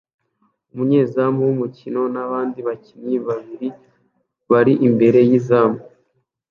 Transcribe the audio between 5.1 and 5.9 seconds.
yizamu